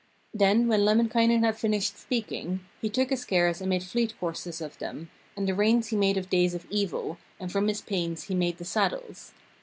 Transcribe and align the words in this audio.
"'Then 0.43 0.67
when 0.67 0.79
Lemminkainen 0.83 1.43
had 1.43 1.55
finished 1.59 1.95
speaking, 1.95 2.61
he 2.81 2.89
took 2.89 3.11
his 3.11 3.23
cares 3.23 3.61
and 3.61 3.69
made 3.69 3.83
fleet 3.83 4.15
coursers 4.19 4.59
of 4.59 4.79
them, 4.79 5.11
and 5.37 5.47
the 5.47 5.53
reins 5.53 5.89
he 5.89 5.95
made 5.95 6.17
of 6.17 6.27
days 6.27 6.55
of 6.55 6.65
evil, 6.71 7.19
and 7.39 7.51
from 7.51 7.67
his 7.67 7.81
pains 7.81 8.23
he 8.23 8.33
made 8.33 8.57
the 8.57 8.65
saddles. 8.65 9.31